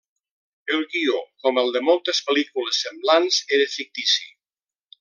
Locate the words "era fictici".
3.59-4.27